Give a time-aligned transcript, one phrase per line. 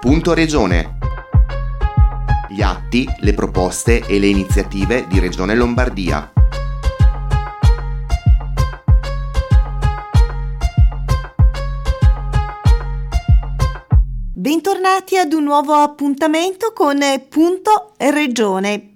[0.00, 0.96] Punto Regione.
[2.48, 6.32] Gli atti, le proposte e le iniziative di Regione Lombardia.
[14.32, 16.98] Bentornati ad un nuovo appuntamento con
[17.28, 18.89] Punto Regione.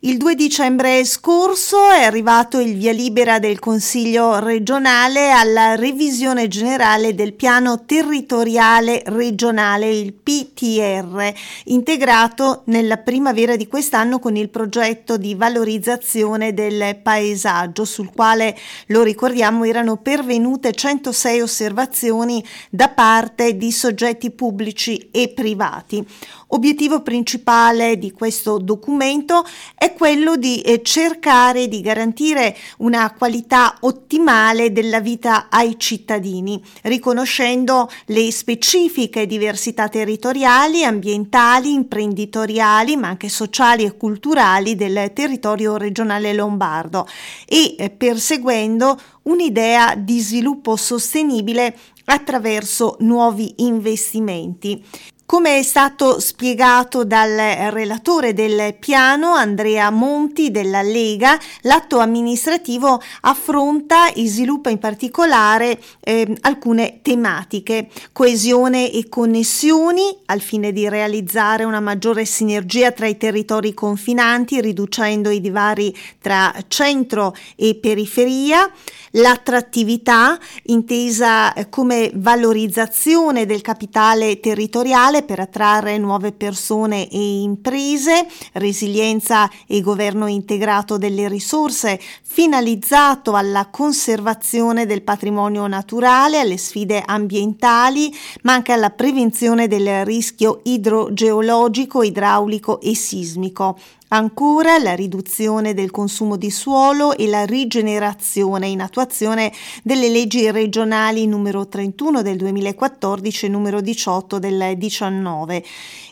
[0.00, 7.16] Il 2 dicembre scorso è arrivato il via libera del Consiglio regionale alla revisione generale
[7.16, 11.34] del piano territoriale regionale, il PTR,
[11.64, 19.02] integrato nella primavera di quest'anno con il progetto di valorizzazione del paesaggio, sul quale, lo
[19.02, 26.06] ricordiamo, erano pervenute 106 osservazioni da parte di soggetti pubblici e privati.
[26.50, 34.72] Obiettivo principale di questo documento è quello di eh, cercare di garantire una qualità ottimale
[34.72, 43.96] della vita ai cittadini, riconoscendo le specifiche diversità territoriali, ambientali, imprenditoriali, ma anche sociali e
[43.96, 47.06] culturali del territorio regionale lombardo
[47.46, 51.76] e eh, perseguendo un'idea di sviluppo sostenibile
[52.06, 54.82] attraverso nuovi investimenti.
[55.30, 57.36] Come è stato spiegato dal
[57.70, 66.34] relatore del piano Andrea Monti della Lega, l'atto amministrativo affronta e sviluppa in particolare eh,
[66.40, 73.74] alcune tematiche, coesione e connessioni al fine di realizzare una maggiore sinergia tra i territori
[73.74, 78.66] confinanti, riducendo i divari tra centro e periferia,
[79.10, 89.50] l'attrattività intesa come valorizzazione del capitale territoriale digitale per attrarre nuove persone e imprese, resilienza
[89.66, 98.54] e governo integrato delle risorse, finalizzato alla conservazione del patrimonio naturale, alle sfide ambientali, ma
[98.54, 103.76] anche alla prevenzione del rischio idrogeologico, idraulico e sismico.
[104.10, 109.52] Ancora la riduzione del consumo di suolo e la rigenerazione in attuazione
[109.82, 115.64] delle leggi regionali numero 31 del 2014 e numero 18 del 19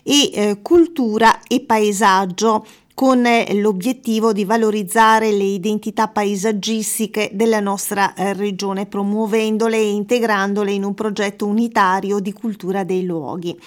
[0.02, 8.34] e eh, cultura e paesaggio con l'obiettivo di valorizzare le identità paesaggistiche della nostra eh,
[8.34, 13.58] regione, promuovendole e integrandole in un progetto unitario di cultura dei luoghi.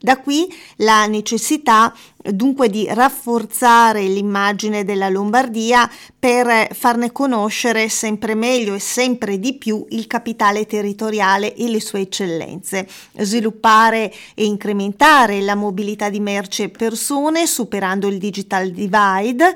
[0.00, 1.92] Da qui la necessità
[2.32, 9.84] dunque di rafforzare l'immagine della Lombardia per farne conoscere sempre meglio e sempre di più
[9.90, 12.86] il capitale territoriale e le sue eccellenze,
[13.18, 19.52] sviluppare e incrementare la mobilità di merci e persone superando il digital divide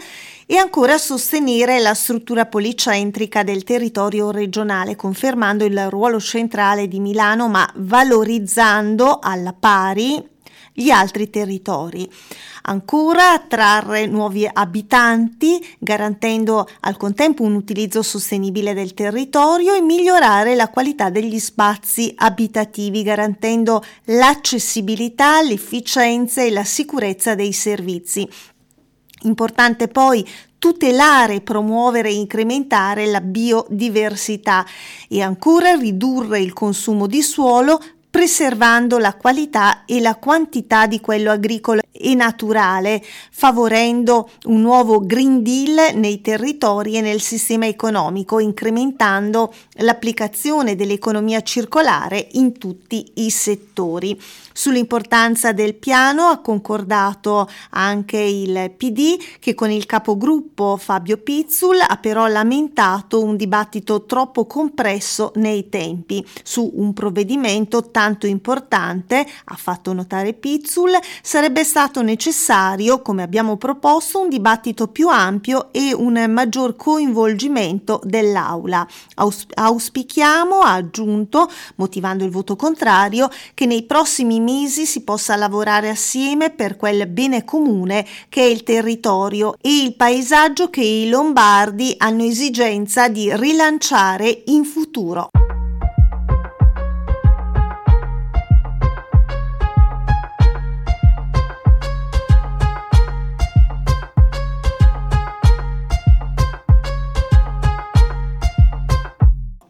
[0.46, 7.48] e ancora sostenere la struttura policentrica del territorio regionale, confermando il ruolo centrale di Milano
[7.48, 10.30] ma valorizzando alla pari
[10.72, 12.10] gli altri territori.
[12.62, 20.68] Ancora attrarre nuovi abitanti, garantendo al contempo un utilizzo sostenibile del territorio e migliorare la
[20.68, 28.28] qualità degli spazi abitativi, garantendo l'accessibilità, l'efficienza e la sicurezza dei servizi.
[29.24, 30.26] Importante poi
[30.58, 34.64] tutelare, promuovere e incrementare la biodiversità
[35.08, 37.80] e ancora ridurre il consumo di suolo
[38.12, 45.42] preservando la qualità e la quantità di quello agricolo e naturale, favorendo un nuovo Green
[45.42, 54.20] Deal nei territori e nel sistema economico, incrementando l'applicazione dell'economia circolare in tutti i settori.
[54.52, 61.96] Sull'importanza del piano ha concordato anche il PD che con il capogruppo Fabio Pizzul ha
[61.96, 69.92] però lamentato un dibattito troppo compresso nei tempi su un provvedimento tanto importante, ha fatto
[69.92, 70.90] notare Pizzul,
[71.22, 78.86] sarebbe stato necessario, come abbiamo proposto, un dibattito più ampio e un maggior coinvolgimento dell'Aula.
[79.14, 85.88] Aus- auspichiamo, ha aggiunto, motivando il voto contrario, che nei prossimi mesi si possa lavorare
[85.88, 91.94] assieme per quel bene comune che è il territorio e il paesaggio che i lombardi
[91.98, 95.30] hanno esigenza di rilanciare in futuro.